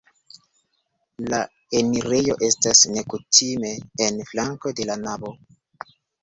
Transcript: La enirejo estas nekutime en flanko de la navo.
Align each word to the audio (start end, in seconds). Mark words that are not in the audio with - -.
La 1.33 1.41
enirejo 1.79 2.37
estas 2.47 2.81
nekutime 2.95 3.71
en 4.07 4.19
flanko 4.31 4.75
de 4.81 4.89
la 4.93 4.97
navo. 5.05 5.33